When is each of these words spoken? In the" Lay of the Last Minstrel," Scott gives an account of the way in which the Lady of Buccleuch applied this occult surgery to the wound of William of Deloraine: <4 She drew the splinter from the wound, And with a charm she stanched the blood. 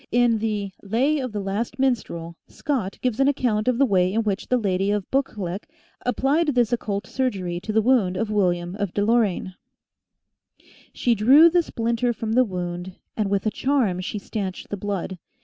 In 0.11 0.39
the" 0.39 0.71
Lay 0.81 1.19
of 1.19 1.31
the 1.31 1.39
Last 1.41 1.77
Minstrel," 1.77 2.35
Scott 2.47 2.97
gives 3.03 3.19
an 3.19 3.27
account 3.27 3.67
of 3.67 3.77
the 3.77 3.85
way 3.85 4.11
in 4.11 4.23
which 4.23 4.47
the 4.47 4.57
Lady 4.57 4.89
of 4.89 5.05
Buccleuch 5.11 5.65
applied 6.03 6.47
this 6.55 6.73
occult 6.73 7.05
surgery 7.05 7.59
to 7.59 7.71
the 7.71 7.83
wound 7.83 8.17
of 8.17 8.31
William 8.31 8.73
of 8.77 8.95
Deloraine: 8.95 9.53
<4 10.59 10.63
She 10.93 11.13
drew 11.13 11.51
the 11.51 11.61
splinter 11.61 12.13
from 12.13 12.31
the 12.33 12.43
wound, 12.43 12.95
And 13.15 13.29
with 13.29 13.45
a 13.45 13.51
charm 13.51 13.99
she 13.99 14.17
stanched 14.17 14.69
the 14.69 14.75
blood. 14.77 15.19